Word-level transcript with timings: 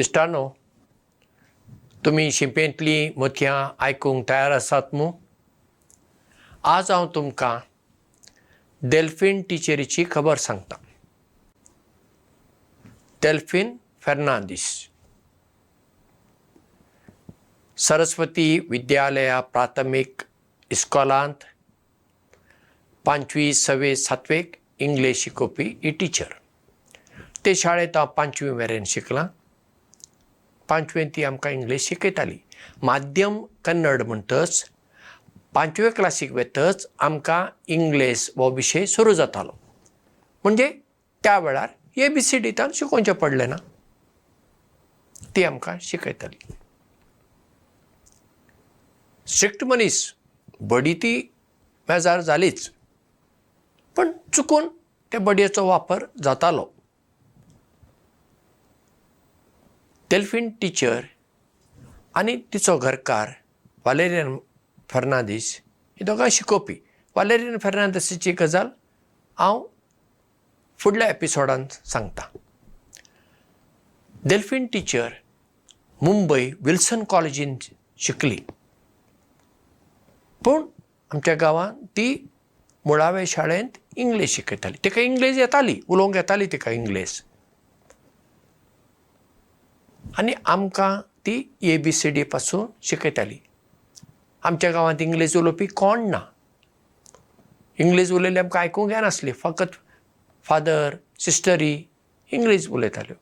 इश्टानो 0.00 0.48
तुमी 2.04 2.32
शिंपेंतलीं 2.32 3.10
मथयां 3.16 3.68
आयकूंक 3.78 4.28
तयार 4.28 4.52
आसात 4.52 4.82
न्हू 4.94 5.12
आज 6.64 6.90
हांव 6.90 7.06
तुमकां 7.14 7.58
डेल्फीन 8.82 9.42
टिचरीची 9.42 10.04
खबर 10.10 10.36
सांगता. 10.36 10.76
डेल्फीन 13.22 13.76
फेर्नांदीस. 14.00 14.88
सरस्वती 17.76 18.58
विद्यालया 18.70 19.40
प्राथमीक 19.40 20.22
इस्कॉलांत 20.70 21.34
पांचवी 23.04 23.54
सवे 23.54 23.96
सातवेक 23.96 24.56
इंग्लीश 24.78 25.24
शिकोवपी 25.24 25.64
ही 25.84 25.90
टिचर. 25.90 26.32
ते 27.44 27.54
शाळेंत 27.54 27.96
हांव 27.96 28.06
पांचवी 28.06 28.50
मेरेन 28.50 28.84
शिकलां 28.84 29.26
पांचवेंत 30.68 31.10
ती 31.16 31.24
आमकां 31.24 31.52
इंग्लीश 31.52 31.88
शिकयताली. 31.88 32.36
माध्यम 32.82 33.44
कन्नड 33.64 34.02
म्हणटच 34.02 34.64
पांचवे 35.54 35.90
क्लासीक 35.90 36.32
वेतच 36.32 36.86
आमकां 36.98 37.44
इंग्लीश 37.66 38.30
हो 38.36 38.50
विशय 38.50 38.86
सुरू 38.86 39.12
जातालो. 39.14 39.52
म्हणजे 40.44 40.70
त्या 41.24 41.38
वेळार 41.38 41.68
ए 41.96 42.08
बी 42.08 42.20
सी 42.22 42.38
डी 42.38 42.50
तान 42.58 42.70
शिकोवचें 42.74 43.12
पडलें 43.14 43.46
ना? 43.48 43.56
ती 45.36 45.44
आमकां 45.44 45.76
शिकयताली. 45.82 46.52
स्ट्रिक्ट 49.26 49.64
मनीस 49.64 50.02
बडी 50.60 50.94
ती 50.94 51.20
बेजार 51.88 52.20
जालीच 52.20 52.70
पण 53.96 54.10
चुकून 54.32 54.68
त्या 55.12 55.20
बडयेचो 55.20 55.66
वापर 55.66 56.04
जातालो 56.22 56.64
डेल्फीन 60.10 60.50
टिचर 60.50 61.00
आनी 62.14 62.36
तिचो 62.52 62.76
घरकार 62.78 63.28
वालेरियन 63.84 64.36
फेर्नांदीस 64.88 65.60
ही 66.00 66.04
दोगां 66.04 66.28
शिकोवपी. 66.28 66.74
वालेरियन 67.16 67.56
फेर्नांदीसाची 67.58 68.32
गजाल 68.32 68.68
हांव 69.38 69.66
फुडल्या 70.78 71.08
एपिसोडांत 71.10 71.88
सांगता. 71.88 72.22
डेल्फीन 74.24 74.66
टिचर 74.66 75.08
मुंबय 76.02 76.50
विल्सन 76.60 77.04
कॉलेजींत 77.04 77.58
शिकली. 77.98 78.38
पूण 80.44 80.66
आमच्या 81.10 81.34
गांवांत 81.34 81.86
ती 81.86 82.28
मुळावे 82.84 83.26
शाळेंत 83.26 83.78
इंग्लीश 83.96 84.30
शिकयताली. 84.30 84.76
तिका 84.84 85.00
इंग्लीश 85.00 85.36
येताली 85.36 85.80
उलोवंक 85.88 86.16
येताली 86.16 86.46
तिका 86.46 86.70
इंग्लीश 86.70 87.22
आनी 90.16 90.32
आमकां 90.52 90.90
ती 91.26 91.34
ए 91.62 91.76
बी 91.84 91.92
सी 91.92 92.10
डी 92.10 92.22
पासून 92.32 92.66
शिकयताली. 92.88 93.36
आमच्या 94.44 94.70
गांवांत 94.72 95.02
इंग्लीश 95.02 95.36
उलोवपी 95.36 95.66
कोण 95.76 96.08
ना? 96.10 96.20
इंग्लीश 97.78 98.10
उलयली 98.12 98.38
आमकां 98.38 98.60
आयकूंक 98.62 98.90
येनासली 98.92 99.32
फकत 99.42 99.76
फादर 100.48 100.96
सिस्टरी 101.24 101.72
इंग्लीश 102.32 102.68
उलयताल्यो. 102.68 103.16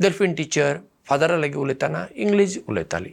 डेल्फीन 0.00 0.34
टिचर 0.34 0.76
फादरा 1.08 1.36
लागीं 1.38 1.60
उलयतना 1.60 2.04
इंग्लीश 2.14 2.58
उलयताली. 2.68 3.12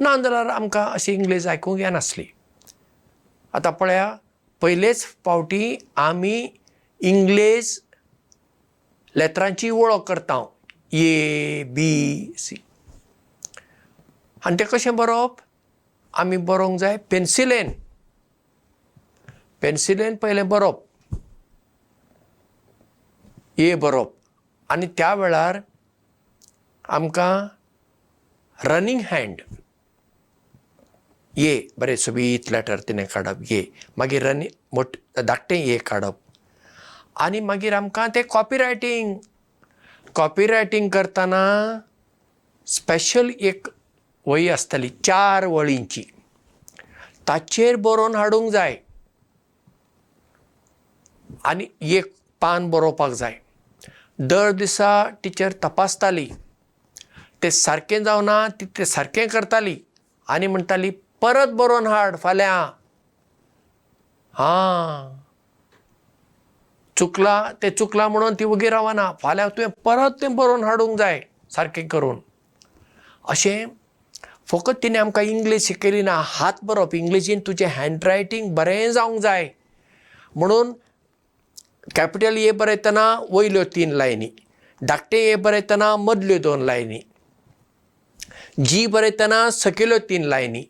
ना 0.00 0.16
जाल्यार 0.16 0.46
आमकां 0.50 0.86
अशी 0.94 1.12
इंग्लीश 1.12 1.46
आयकूंक 1.46 1.80
येनासली 1.80 2.26
आतां 3.54 3.72
पळया 3.80 4.14
पयलेच 4.62 5.04
फावटी 5.24 5.76
आमी 5.96 6.48
इंग्लीश 7.00 7.78
लेतरांची 9.16 9.70
वळख 9.70 10.02
करता 10.08 10.44
ए 10.92 11.64
बी 11.74 12.34
सी 12.38 12.56
आनी 14.46 14.56
तें 14.56 14.66
कशें 14.66 14.94
बरोवप? 14.96 15.36
आमी 16.14 16.36
बरोवंक 16.48 16.78
जाय 16.80 16.96
पेन्सिलेन. 17.10 17.70
पेन्सिलेन 19.62 20.16
पयलें 20.16 20.48
बरोवप. 20.48 20.84
ए 23.58 23.74
बरोवप. 23.76 24.14
आनी 24.70 24.86
त्या 24.96 25.12
वेळार 25.14 25.60
आमकां 26.84 27.32
रनींग 28.58 29.00
हँड. 29.12 29.40
ए 31.34 31.68
बरें 31.78 31.96
सोबीत 31.96 32.50
लेटर 32.52 32.80
तिणें 32.88 33.06
काडप 33.06 33.52
ए 33.52 33.62
मागीर 33.98 34.22
रनी 34.26 34.48
मोट 34.74 34.96
धाकटें 35.18 35.56
ए 35.56 35.78
काडप. 35.86 36.16
आनी 37.16 37.40
मागीर 37.40 37.74
आमकां 37.74 38.08
तें 38.14 38.22
कॉपी 38.30 38.56
रायटींग 38.58 39.16
कॉपी 40.14 40.46
रायटींग 40.46 40.88
करतना 40.90 41.78
स्पेशल 42.66 43.30
एक 43.40 43.66
वही 44.26 44.48
आसताली 44.48 44.88
चार 44.88 45.44
वळींची. 45.44 46.04
ताचेर 47.28 47.76
बरोवन 47.76 48.14
हाडूंक 48.14 48.52
जाय. 48.52 48.76
आनी 51.44 51.66
एक 51.80 52.14
पान 52.40 52.70
बरोवपाक 52.70 53.10
जाय. 53.10 53.34
दर 54.18 54.50
दिसा 54.50 55.08
टिचर 55.22 55.52
तपासताली. 55.52 56.30
तें 57.42 57.50
सारकें 57.50 58.04
जावना 58.04 58.48
ती 58.48 58.64
तें 58.64 58.84
सारकें 58.84 59.28
करताली. 59.28 59.78
आनी 60.28 60.46
म्हणटाली 60.46 60.90
परत 61.20 61.48
बरोवन 61.48 61.86
हाड 61.86 62.16
फाल्यां. 62.16 62.64
हां 64.34 65.29
चुकला 67.00 67.34
तें 67.62 67.70
चुकलां 67.70 68.08
म्हणून 68.10 68.34
ती 68.40 68.44
वगी 68.44 68.68
रावना. 68.70 69.10
फाल्यां 69.22 69.48
तुवें 69.48 69.70
परत 69.84 70.20
तें 70.22 70.34
बरोवन 70.36 70.64
हाडूंक 70.64 70.98
जाय 70.98 71.20
सारकें 71.50 71.86
करून. 71.88 72.20
अशें 73.24 73.66
फकत 74.48 74.82
तिणें 74.82 74.98
आमकां 75.00 75.24
इंग्लीश 75.24 75.66
शिकयली 75.66 76.02
ना 76.02 76.20
हात 76.24 76.64
बरोवप. 76.64 76.94
इंग्लिशीन 76.94 77.40
तुजें 77.46 77.66
हँडरायटींग 77.66 78.54
बरें 78.54 78.92
जावंक 78.92 79.20
जाय. 79.20 79.48
म्हणून 80.36 80.72
कॅपिटल 81.96 82.36
ए 82.36 82.50
बरयतना 82.50 83.04
वयल्यो 83.30 83.64
तीन 83.74 83.92
लायनी. 83.92 84.28
धाकटे 84.80 85.18
ए 85.30 85.34
बरयतना 85.36 85.96
मदल्यो 85.96 86.38
दोन 86.38 86.62
लायनी. 86.62 87.00
जी 88.64 88.86
बरयतना 88.86 89.48
सकयल्यो 89.50 89.98
तीन 89.98 90.24
लायनी. 90.24 90.62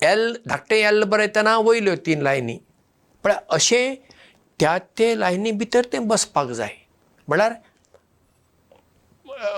एल 0.00 0.32
धाकटे 0.48 0.80
एल 0.82 1.02
बरयतना 1.04 1.56
वयल्यो 1.58 1.94
तीन 2.06 2.22
लायनी. 2.22 2.58
म्हळ्यार 3.24 3.42
अशें 3.50 3.94
त्या 4.62 4.76
ते 4.98 5.18
लायनी 5.20 5.50
भितर 5.50 5.84
तें 5.92 6.06
बसपाक 6.08 6.48
जाय. 6.48 6.74
म्हळ्यार 7.28 7.52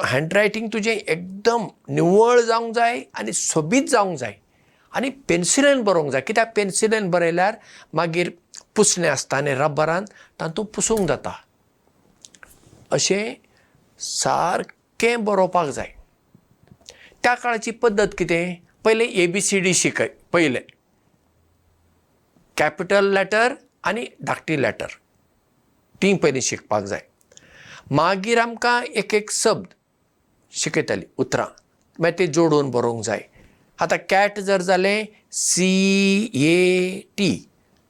हँडरायटींग 0.05 0.69
तुजें 0.73 0.93
एकदम 0.93 1.67
निवळ 1.89 2.41
जावंक 2.41 2.75
जाय 2.75 3.01
आनी 3.15 3.33
सोबीत 3.33 3.89
जावंक 3.89 4.19
जाय. 4.19 4.35
आनी 4.93 5.11
पेन्सिलेन 5.29 5.83
बरोवंक 5.83 6.13
जाय. 6.13 6.21
कित्याक 6.21 6.53
पेन्सिलेन 6.57 7.11
बरयल्यार 7.11 7.57
मागीर 7.93 8.31
पुसणें 8.77 9.09
आसता 9.09 9.37
आनी 9.37 9.55
रबरान 9.55 10.05
तातूंत 10.41 10.67
पुसूंक 10.75 11.09
जाता. 11.09 11.33
अशें 12.91 13.35
सारकें 13.99 15.25
बरोवपाक 15.25 15.69
जाय. 15.69 15.93
त्या 17.23 17.35
काळाची 17.35 17.71
पद्दत 17.71 18.15
कितें? 18.19 18.55
पयलें 18.85 19.07
ए 19.07 19.27
बी 19.27 19.41
सी 19.41 19.61
डी 19.61 19.75
शिकय 19.75 20.09
पयलें 20.33 20.61
कॅपिटल 22.57 23.13
लेटर 23.15 23.55
आनी 23.85 24.05
धाकटी 24.25 24.57
लेटर 24.57 24.91
ती 26.03 26.13
पयलीं 26.17 26.41
शिकपाक 26.41 26.85
जाय. 26.85 27.03
मागीर 27.93 28.39
आमकां 28.39 28.83
एक 28.83 29.15
एक 29.15 29.31
शब्द 29.33 29.67
शिकयताली 30.53 31.07
उतरां. 31.19 31.47
मागीर 31.99 32.19
ते 32.19 32.27
जोडून 32.27 32.71
बरोवंक 32.71 33.05
जाय. 33.05 33.23
आतां 33.79 33.99
कॅट 34.11 34.39
जर 34.41 34.63
जालें 34.63 35.07
सी 35.33 35.71
ए 36.35 37.01
टी 37.17 37.31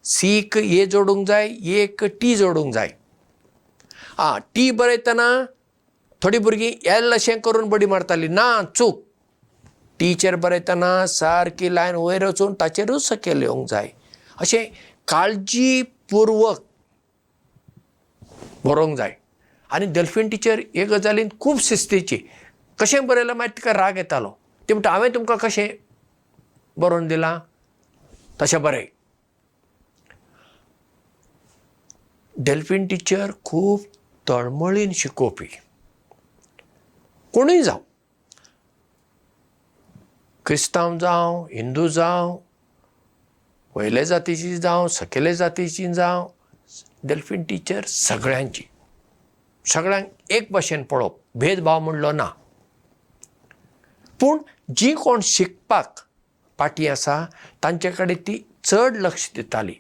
सीक 0.05 0.57
ए 0.57 0.85
जोडूंक 0.87 1.27
जाय 1.27 1.49
एक 1.75 2.05
टी 2.21 2.35
जोडूंक 2.37 2.73
जाय. 2.75 2.91
आं 4.19 4.39
टी 4.55 4.71
बरयतना 4.73 5.29
थोडीं 6.23 6.41
भुरगीं 6.41 6.73
एल 6.91 7.13
अशें 7.13 7.41
करून 7.41 7.69
बडी 7.69 7.87
मारतालीं 7.87 8.29
ना 8.29 8.47
चूक. 8.77 9.03
टीचर 10.01 10.37
बरयतना 10.37 10.91
सारकी 11.07 11.75
लायन 11.75 11.95
वयर 11.97 12.25
वचून 12.27 12.55
ताचेरूच 12.61 13.03
सकयल 13.03 13.43
येवंक 13.43 13.69
जाय. 13.71 13.89
अशें 14.41 14.65
काळजी 15.09 15.83
पुर्वक 15.83 16.65
बरोवंक 18.65 18.97
जाय. 18.97 19.17
आनी 19.71 19.87
डेल्फीन 19.87 20.29
टिचर 20.29 20.59
हे 20.59 20.85
गजालीन 20.85 21.29
खूब 21.41 21.59
शिस्तीची. 21.59 22.19
कशें 22.79 23.07
बरयलें 23.07 23.33
मागीर 23.33 23.57
तिका 23.57 23.73
राग 23.73 23.97
येतालो. 23.97 24.31
ती 24.69 24.73
म्हणटा 24.73 24.91
हांवें 24.91 25.15
तुमकां 25.15 25.37
कशें 25.37 25.69
बरोवन 26.77 27.09
दिलां? 27.09 27.39
तशें 28.43 28.63
बरय. 28.63 28.87
डेल्फीन 32.39 32.87
टिचर 32.87 33.33
खूब 33.45 33.81
तळमळीन 34.29 34.93
शिकोवपी. 34.93 35.47
कोणूय 37.35 37.63
जावं. 37.63 37.81
क्रिस्तांव 40.47 40.99
जावं 40.99 41.47
हिंदू 41.53 41.89
जावं 41.89 42.37
वयले 43.77 44.05
जातीची 44.05 44.57
जावं 44.57 44.89
सकयले 44.89 45.35
जातीची 45.35 45.93
जावं 45.95 46.29
डेल्फीन 47.09 47.43
टिचर 47.43 47.85
सगळ्यांची. 47.87 48.63
सगळ्यांक 49.67 50.33
एक 50.33 50.47
भशेन 50.51 50.83
पळोवप 50.83 51.19
भेदभाव 51.35 51.81
म्हणलो 51.81 52.13
ना. 52.13 52.29
पूण 54.21 54.39
जी 54.77 54.95
कोण 54.95 55.21
शिकपाक 55.23 56.01
पाटी 56.59 56.87
आसा 56.89 57.25
तांचे 57.63 57.91
कडेन 57.91 58.17
ती 58.17 58.45
चड 58.65 58.97
लक्ष 58.97 59.31
दिताली. 59.37 59.75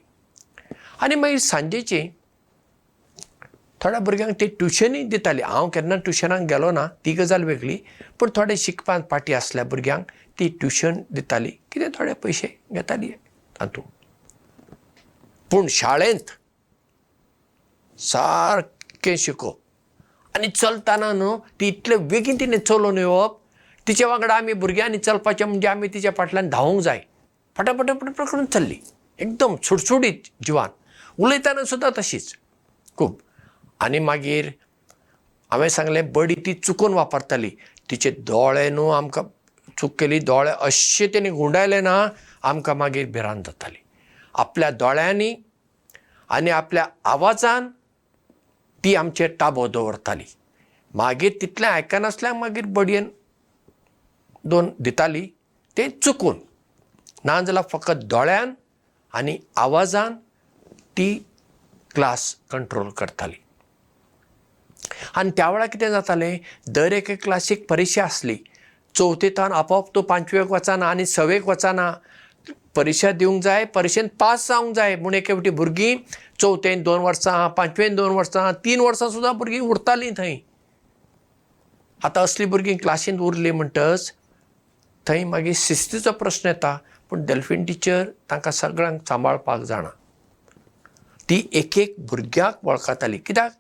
आनी 1.01 1.15
मागीर 1.15 1.39
सांजेची 1.39 2.07
थोड्या 3.81 4.01
भुरग्यांक 4.01 4.35
ती 4.41 4.47
ट्युशनूय 4.47 5.03
दिताली. 5.03 5.43
हांव 5.43 5.69
केन्ना 5.69 5.97
ट्युशनाक 5.97 6.41
गेलो 6.51 6.71
ना 6.71 6.87
ती 7.05 7.13
गजाल 7.13 7.45
वेगळी 7.45 7.77
पूण 8.21 8.31
थोडे 8.37 8.57
शिकपाक 8.57 9.07
पाटी 9.07 9.33
आसल्या 9.33 9.65
भुरग्यांक 9.65 10.11
ती 10.39 10.49
ट्युशन 10.61 11.03
दिताली. 11.11 11.51
कितें 11.73 11.89
थोडे 11.95 12.13
पयशे 12.13 12.49
घेताली 12.73 13.13
तातूंत 13.61 14.75
पूण 15.51 15.67
शाळेंत 15.71 16.31
सारकें 17.99 19.17
शिकोवप 19.17 20.37
आनी 20.37 20.49
चलतना 20.49 21.13
न्हू 21.13 21.37
ती 21.61 21.69
इतले 21.69 21.97
बेगीन 22.11 22.37
तिणें 22.41 22.59
चलोवन 22.59 22.99
येवप 22.99 23.39
तिचे 23.87 24.05
वांगडा 24.05 24.35
आमी 24.35 24.53
भुरग्यांनी 24.53 24.99
चलपाचें 24.99 25.45
म्हणजे 25.45 25.69
आमी 25.69 25.89
तिच्या 25.95 26.13
फाटल्यान 26.17 26.49
धांवूंक 26.51 26.81
जाय. 26.83 27.01
फटाफट 27.57 27.91
फटाफट 28.01 28.29
करून 28.31 28.45
चल्ली. 28.45 28.77
एकदम 29.19 29.57
सुटसुटीत 29.63 30.29
जिवान. 30.47 30.71
उलयतना 31.19 31.65
सुद्दां 31.65 31.91
तशीच. 31.99 32.35
खूब 32.97 33.17
आनी 33.81 33.99
मागीर 33.99 34.51
हांवें 35.51 35.69
सांगलें 35.69 36.13
बडी 36.13 36.35
ती 36.47 36.55
चुकून 36.55 36.95
वापरताली. 36.95 37.51
तिचे 37.91 38.11
दोळे 38.11 38.69
न्हू 38.71 38.89
आमकां 38.91 39.25
चूक 39.79 39.95
केली. 39.99 40.19
दोळे 40.19 40.53
अशे 40.61 41.07
तेणी 41.07 41.31
गुंडायले 41.31 41.81
ना 41.81 41.97
आमकां 42.45 42.77
मागीर 42.77 43.07
भिरांत 43.11 43.43
जाताली. 43.47 43.77
आपल्या 44.35 44.71
दोळ्यांनी 44.71 45.35
आनी 46.31 46.51
आपल्या 46.51 46.87
आवाजान 47.05 47.69
ती 48.85 48.95
आमचेर 48.95 49.31
ताबो 49.41 49.67
दवरताली. 49.69 50.25
मागीर 50.95 51.33
तितलें 51.41 51.69
आयकनासल्याक 51.69 52.35
मागीर 52.35 52.67
बडयेन 52.67 53.09
दोन 54.45 54.71
दिताली 54.79 55.27
तें 55.77 55.89
चुकून. 56.03 56.39
नाजाल्यार 57.25 57.65
फकत 57.73 58.05
दोळ्यान 58.05 58.55
आनी 59.15 59.37
आवाजान 59.57 60.17
ती 60.97 61.15
क्लास 61.95 62.35
कंट्रोल 62.51 62.89
करताली. 62.91 63.35
आनी 65.17 65.31
त्या 65.37 65.51
वेळार 65.51 65.69
कितें 65.73 65.91
जातालें 65.91 66.39
दर 66.69 66.93
एके 66.93 67.17
क्लासीक 67.17 67.69
परिक्षा 67.69 68.05
आसली. 68.05 68.37
चवथीतान 68.95 69.53
आपोआप 69.53 69.95
तूं 69.95 70.03
पांचवेक 70.03 70.51
वचना 70.51 70.91
आनी 70.91 71.07
सवेक 71.07 71.49
वचना 71.49 71.93
परिक्षा 72.77 73.11
दिवंक 73.13 73.43
जाय 73.43 73.65
परिक्षेंत 73.65 74.09
पास 74.21 74.49
जावंक 74.49 74.75
जाय 74.77 74.97
म्हूण 74.97 75.15
एके 75.15 75.33
फावटी 75.33 75.51
भुरगीं 75.51 75.97
चवथेन 76.41 76.83
दोन 76.83 77.01
वर्सां 77.01 77.49
पांचवेन 77.57 77.95
दोन 77.97 78.11
वर्सां 78.11 78.53
तीन 78.65 78.81
वर्सां 78.81 79.11
सुद्दां 79.11 79.33
भुरगीं 79.39 79.61
उरतालीं 79.61 80.13
थंय. 80.19 80.37
आतां 82.05 82.25
असलीं 82.25 82.47
भुरगीं 82.51 82.77
क्लासींत 82.77 83.21
उरलीं 83.21 83.53
म्हणटच 83.53 84.13
थंय 85.07 85.25
मागीर 85.25 85.53
शिस्तीचो 85.57 86.13
प्रस्न 86.13 86.49
येता 86.49 86.77
पूण 87.11 87.25
डॅल्फीन 87.27 87.65
टिचर 87.65 88.09
तांकां 88.31 88.53
सगळ्यांक 88.53 89.01
सांबाळपाक 89.09 89.61
जाणा. 89.61 89.89
ती 91.31 91.49
एक 91.53 91.79
एक 91.79 91.95
भुरग्याक 91.99 92.65
वळखताली. 92.65 93.19
कित्याक? 93.19 93.53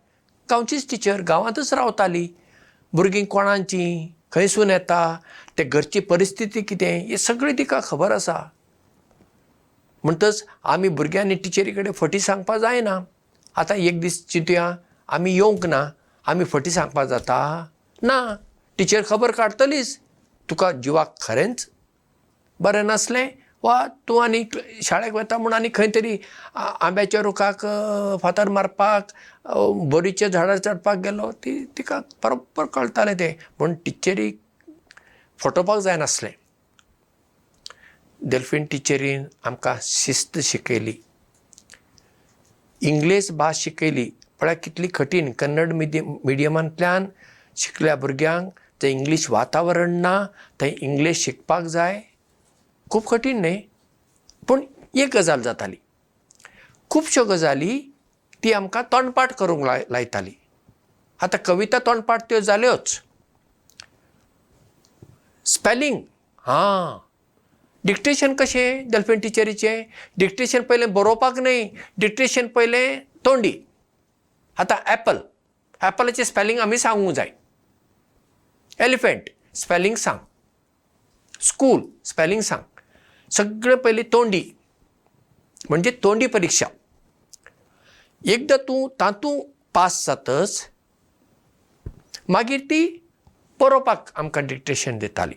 गांवचीच 0.50 0.90
टिचर 0.90 1.20
गांवांतच 1.20 1.72
रावताली. 1.74 2.28
भुरगीं 2.92 3.24
कोणाची? 3.24 4.14
खंयसून 4.32 4.70
येता? 4.70 5.18
ते 5.58 5.64
घरची 5.64 6.00
परिस्थिती 6.00 6.60
कितें? 6.62 7.06
हें 7.08 7.16
सगळें 7.16 7.58
तिका 7.58 7.80
खबर 7.82 8.12
आसा 8.12 8.38
म्हणटच 10.04 10.44
आमी 10.72 10.88
भुरग्यांनी 10.88 11.34
टिचरी 11.44 11.70
कडेन 11.72 11.92
फटी 11.96 12.20
सांगपा 12.20 12.56
जायना. 12.58 12.98
आतां 13.56 13.76
एक 13.76 14.00
दीस 14.00 14.24
चिंतुया 14.28 14.70
आमी 15.14 15.32
येवंक 15.34 15.66
ना 15.66 15.84
आमी 16.26 16.44
फटी 16.52 16.70
सांगपा 16.70 17.04
जाता? 17.04 17.66
ना. 18.02 18.34
टिचर 18.78 19.02
खबर 19.08 19.30
काडटलीच 19.30 19.96
तुका 20.50 20.70
जिवाक 20.82 21.14
खरेंच 21.22 21.66
बरें 22.60 22.82
नासलें? 22.86 23.28
वा 23.64 23.86
तूं 24.08 24.22
आनी 24.22 24.42
शाळेक 24.84 25.14
वता 25.14 25.36
म्हूण 25.38 25.52
आनी 25.52 25.68
खंय 25.74 25.86
तरी 25.94 26.16
आंब्याच्या 26.54 27.20
रुखाक 27.22 27.64
फातर 28.22 28.48
मारपाक 28.48 29.12
बोरीच्या 29.90 30.28
झाडार 30.28 30.56
चडपाक 30.58 30.98
गेलो 31.04 31.30
ती 31.44 31.64
तिका 31.78 31.98
बरोबर 32.22 32.64
कळटालें 32.74 33.14
तें. 33.20 33.32
म्हूण 33.58 33.74
टिचरीक 33.84 34.38
फटोवपाक 35.38 35.78
जायनासलें 35.82 36.30
डेल्फीन 38.24 38.64
टिचरीन 38.64 39.24
आमकां 39.44 39.76
शिस्त 39.82 40.38
शिकयली. 40.38 40.94
इंग्लीश 42.80 43.30
भास 43.30 43.56
शिकयली 43.56 44.10
पळय 44.40 44.54
कितली 44.54 44.86
कठीण. 44.86 45.32
कन्नड 45.32 45.72
मिडियम 45.72 46.16
मिडियमांतल्यान 46.24 47.06
शिकल्या 47.56 47.96
भुरग्यांक 47.96 48.50
थंय 48.82 48.90
इंग्लीश 48.90 49.30
वातावरण 49.30 49.90
ना 49.90 50.26
थंय 50.60 50.74
इंग्लीश 50.80 51.24
शिकपाक 51.24 51.64
जाय. 51.64 52.02
खूब 52.90 53.02
कठीण 53.02 53.40
न्ही? 53.40 53.62
पूण 54.48 54.64
एक 54.94 55.16
गजाल 55.16 55.42
जाताली. 55.42 55.76
खुबश्यो 56.90 57.24
गजाली 57.24 57.78
ती 58.44 58.52
आमकां 58.52 58.82
तोंडपाट 58.82 59.32
करूंक 59.32 59.64
लाय 59.66 59.84
लायताली. 59.90 60.32
आतां 61.22 61.38
कविता 61.44 61.78
तोंडपाट 61.78 62.22
त्यो 62.22 62.40
जाल्योच. 62.40 63.02
स्पेलिंग 65.46 66.02
हां 66.38 66.98
डिक्टेशन 67.86 68.34
कशें 68.34 68.90
डॅल्फीन 68.90 69.20
टिचरीचें 69.20 69.82
डिक्टेशन 70.18 70.62
पयलें 70.68 70.92
बरोवपाक 70.94 71.38
न्हय 71.38 71.64
डिक्टेशन 71.98 72.46
पयलें 72.54 73.00
तोंडी. 73.24 73.52
आतां 74.56 74.76
एपल 74.92 75.18
एपलाचें 75.80 76.24
स्पेलिंग 76.24 76.58
आमी 76.60 76.78
सांगूंक 76.78 77.14
जाय. 77.14 77.30
एलिफंट 78.80 79.30
स्पेलिंग 79.54 79.96
सांग. 79.96 80.18
स्कूल 81.40 81.80
स्पेलिंग 82.04 82.40
सांग. 82.40 82.62
सगळें 83.30 83.76
पयलीं 83.76 84.04
तोंडी. 84.12 84.42
म्हणजे 85.70 85.90
तोंडी 86.02 86.26
परिक्षा. 86.26 86.66
एकदां 88.22 88.58
तूं 88.68 88.88
तातूंत 89.00 89.42
पास 89.74 90.04
जातच 90.06 90.68
मागीर 92.28 92.60
ती 92.60 92.86
बरोवपाक 93.60 94.10
आमकां 94.16 94.46
डिक्टेशन 94.46 94.98
दिताली 94.98 95.34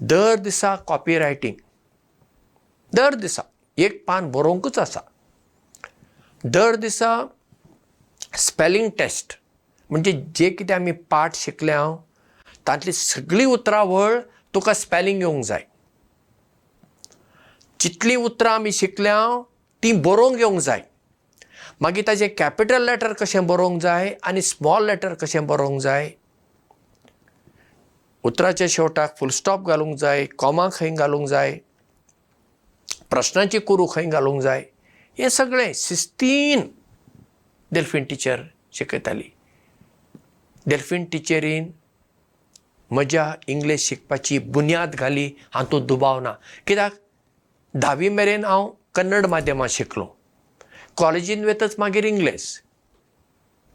दर 0.00 0.34
दिसा 0.34 0.74
कॉपी 0.76 1.18
रायटींग 1.18 1.54
दर 2.92 3.14
दिसा. 3.14 3.42
एक 3.78 4.04
पान 4.06 4.30
बरोवंकूच 4.30 4.78
आसा. 4.78 5.00
दर 6.44 6.76
दिसा 6.76 7.26
स्पेलिंग 8.36 8.88
टेस्ट. 8.98 9.38
म्हणजे 9.90 10.12
जे 10.34 10.50
कितें 10.50 10.74
आमी 10.74 10.92
पाठ 10.92 11.34
शिकले 11.34 11.72
हांव 11.72 11.96
तांतली 12.66 12.92
सगळीं 12.92 13.46
उतरावळ 13.46 14.18
तुका 14.54 14.74
स्पेलिंग 14.74 15.20
येवंक 15.20 15.44
जाय. 15.44 15.62
जितलीं 17.80 18.16
उतरां 18.16 18.54
आमी 18.54 18.72
शिकल्या 18.72 19.42
ती 19.82 19.92
बरोवंक 19.92 20.38
येवंक 20.38 20.60
जाय. 20.60 20.82
मागीर 21.80 22.04
ताजें 22.06 22.28
कॅपिटल 22.38 22.82
लेटर 22.82 23.12
कशें 23.12 23.46
बरोवंक 23.46 23.82
जाय 23.82 24.14
आनी 24.22 24.42
स्मॉल 24.42 24.86
लेटर 24.86 25.14
कशें 25.14 25.46
बरोवंक 25.46 25.80
जाय 25.80 26.10
उतराच्या 28.26 28.66
शेवटाक 28.70 29.16
फूल 29.18 29.28
स्टॉप 29.28 29.66
घालूंक 29.66 29.96
जाय 29.96 30.24
कॉमा 30.38 30.68
खंय 30.72 30.90
घालूंक 30.90 31.28
जाय 31.28 31.58
प्रश्नाची 33.10 33.58
कुरू 33.58 33.86
खंय 33.86 34.04
घालूंक 34.04 34.40
जाय 34.42 34.64
हें 35.18 35.28
सगळें 35.28 35.72
शिस्तीन 35.74 36.60
डेल्फीन 37.72 38.04
टिचर 38.04 38.42
शिकयताली. 38.72 39.22
डेल्फीन 40.66 41.04
टिचरीन 41.04 41.70
म्हज्या 42.90 43.32
इंग्लीश 43.46 43.88
शिकपाची 43.88 44.38
बुन्याद 44.38 44.94
घाली 44.94 45.30
हातूंत 45.54 45.86
दुबाव 45.86 46.20
ना 46.20 46.32
कित्याक? 46.66 46.92
धावी 47.74 48.08
मेरेन 48.08 48.44
हांव 48.44 48.70
कन्नड 48.94 49.26
माध्यमांत 49.26 49.70
शिकलो. 49.70 50.06
कॉलेजीन 50.96 51.44
वेतच 51.44 51.74
मागीर 51.78 52.04
इंग्लीश 52.04 52.62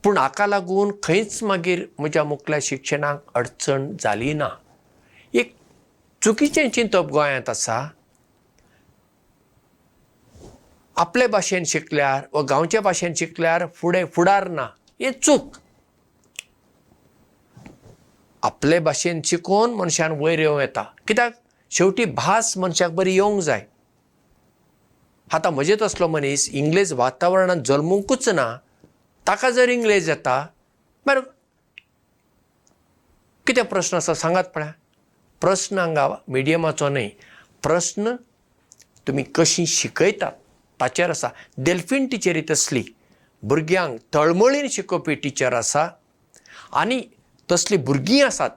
पूण 0.04 0.18
हाका 0.18 0.48
लागून 0.48 0.92
खंयच 1.04 1.42
मागीर 1.44 1.86
म्हज्या 2.00 2.24
मुखल्या 2.24 2.60
शिक्षणाक 2.62 3.32
अडचण 3.36 3.92
जाली 4.00 4.34
ना. 4.34 4.50
एक 5.34 5.54
चुकीचें 6.22 6.70
चिंतप 6.70 7.10
गोंयांत 7.12 7.50
आसा 7.50 7.88
आपले 10.96 11.28
भाशेन 11.28 11.64
शिकल्यार 11.64 12.24
वा 12.34 12.42
गांवचे 12.42 12.80
भाशेन 12.80 13.14
शिकल्यार 13.18 13.66
फुडें 13.76 14.06
फुडार 14.06 14.48
ना 14.48 14.68
हें 15.02 15.12
चूक. 15.22 15.58
आपले 18.44 18.80
भाशेन 18.80 19.22
शिकून 19.26 19.74
मनशान 19.74 20.12
वयर 20.12 20.40
येवं 20.40 20.60
येता. 20.62 20.84
कित्याक? 21.08 21.32
शेवटी 21.72 22.06
भास 22.06 22.58
मनशाक 22.58 22.92
बरी 22.92 23.14
येवंक 23.14 23.42
जाय. 23.42 23.66
आतां 25.34 25.52
म्हजेच 25.52 25.82
असलो 25.82 26.08
मनीस 26.08 26.50
इंग्लीश 26.50 26.92
वातावरणांत 26.92 27.62
जल्मुंकूच 27.66 28.30
ना 28.30 28.58
ताका 29.28 29.50
जर 29.50 29.70
इंग्लीश 29.70 30.08
येता 30.10 30.46
बरें 31.06 31.22
कितें 33.48 33.64
प्रस्न 33.66 33.98
आसा 33.98 34.14
सांगात 34.14 34.44
पळया? 34.56 34.72
प्रस्न 35.42 35.80
हांगा 35.80 36.08
मिडियमाचो 36.28 36.90
न्हय. 36.90 37.10
प्रस्न 37.64 38.16
तुमी 39.08 39.24
कशीं 39.36 39.66
शिकयतात? 39.66 40.32
ताचेर 40.80 41.10
आसा. 41.10 41.30
डेल्फीन 41.58 42.08
टिचरी 42.08 42.42
तसली 42.50 42.84
भुरग्यांक 43.44 43.98
तळमळीन 44.14 44.68
शिकोवपी 44.72 45.16
टिचर 45.16 45.54
आसा 45.54 45.88
आनी 46.74 47.02
तसलीं 47.52 47.84
भुरगीं 47.86 48.24
आसात 48.26 48.50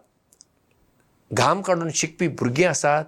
घाम 1.33 1.62
काडून 1.62 1.90
शिकपी 1.90 2.28
भुरगीं 2.28 2.66
आसात 2.66 3.04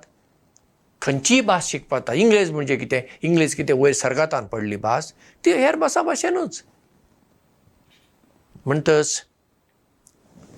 खंयचीय 1.03 1.41
भास 1.41 1.67
शिकपा 1.67 1.99
जाता. 1.99 2.13
इंग्लीश 2.13 2.51
म्हणजे 2.51 2.77
कितें? 2.77 3.01
इंग्लीश 3.23 3.55
कितें? 3.55 3.75
वयर 3.75 3.95
सर्गातान 3.95 4.47
पडली 4.47 4.77
भास. 4.77 5.13
ती 5.45 5.53
हेर 5.53 5.77
भासा 5.77 6.03
भाशेनूच 6.03 6.63
म्हणटच 8.67 9.23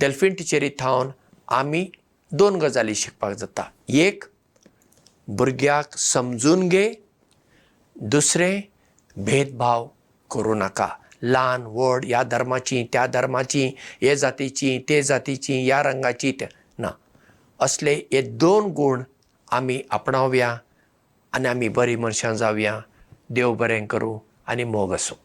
डॅल्फीन 0.01 0.35
टिचरी 0.35 0.71
थावन 0.79 1.09
आमी 1.49 1.85
दोन 2.33 2.57
गजाली 2.57 2.95
शिकपाक 2.95 3.33
जाता. 3.37 3.63
एक 3.89 4.25
भुरग्याक 5.29 5.97
समजून 5.99 6.69
घे. 6.69 6.93
दुसरें 7.97 8.61
भेदभाव 9.17 9.87
करूं 10.31 10.57
नाका. 10.59 10.89
ल्हान 11.23 11.63
व्हड 11.67 12.05
ह्या 12.05 12.23
धर्माची 12.23 12.83
त्या 12.93 13.07
धर्माची 13.07 13.67
हे 14.03 14.17
जातीची 14.17 14.79
ते 14.89 15.03
जातीची 15.03 15.63
ह्या 15.65 15.83
रंगाची 15.83 16.33
त्या 16.33 16.49
ना. 16.79 16.91
असले 17.61 17.95
हे 18.13 18.23
दोन 18.23 18.71
गूण 18.73 19.03
आमी 19.53 19.81
आपणावया 19.91 20.57
आनी 21.33 21.49
आमी 21.49 21.69
बरीं 21.69 21.97
मनशां 21.97 22.35
जावया. 22.37 22.81
देव 23.31 23.55
बरें 23.55 23.87
करूं 23.87 24.19
आनी 24.47 24.65
मोग 24.65 24.93
आसूं 24.95 25.17